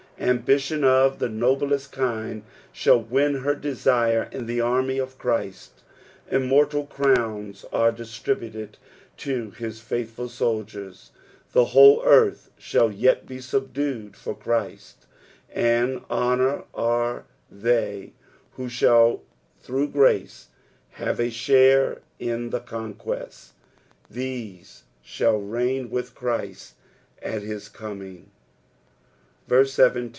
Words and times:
Ambition 0.19 0.83
of 0.83 1.17
the 1.17 1.27
noblest 1.27 1.91
kind 1.91 2.43
shitll 2.71 3.09
win 3.09 3.33
her 3.39 3.55
desire 3.55 4.29
in 4.31 4.45
the 4.45 4.61
army 4.61 4.99
of 4.99 5.17
Christ; 5.17 5.81
immortal 6.29 6.85
crowns 6.85 7.65
are 7.73 7.91
distributed 7.91 8.77
to 9.17 9.49
his 9.49 9.81
faithful 9.81 10.29
soldiers. 10.29 11.09
The 11.53 11.65
whole 11.65 12.03
earth 12.05 12.51
shall 12.59 12.91
yet 12.91 13.25
be 13.25 13.39
subdued 13.39 14.15
for 14.15 14.35
Christ, 14.35 15.07
and 15.51 16.01
honoured 16.07 16.65
src 16.71 17.23
they, 17.49 18.13
who 18.51 18.69
shall, 18.69 19.23
through 19.59 19.87
grace, 19.87 20.49
have 20.91 21.19
a 21.19 21.31
share 21.31 22.01
in 22.19 22.51
the 22.51 22.59
con 22.59 22.93
qnest— 22.93 23.53
these 24.11 24.83
shall 25.01 25.37
reign 25.41 25.89
witli 25.89 26.13
Christ 26.13 26.75
at 27.23 27.41
his 27.41 27.67
coming 27.67 28.29
Ver»e 29.47 29.67
IT. 29.79 30.09